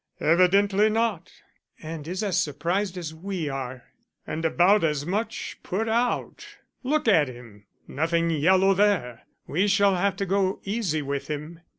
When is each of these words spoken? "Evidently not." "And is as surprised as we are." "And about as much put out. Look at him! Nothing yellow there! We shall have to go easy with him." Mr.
"Evidently 0.21 0.89
not." 0.89 1.31
"And 1.79 2.07
is 2.07 2.23
as 2.23 2.35
surprised 2.39 2.97
as 2.97 3.13
we 3.13 3.49
are." 3.49 3.83
"And 4.25 4.43
about 4.43 4.83
as 4.83 5.05
much 5.05 5.59
put 5.61 5.87
out. 5.87 6.43
Look 6.81 7.07
at 7.07 7.27
him! 7.27 7.67
Nothing 7.87 8.31
yellow 8.31 8.73
there! 8.73 9.25
We 9.45 9.67
shall 9.67 9.95
have 9.95 10.15
to 10.15 10.25
go 10.25 10.59
easy 10.63 11.03
with 11.03 11.27
him." 11.29 11.57
Mr. 11.57 11.61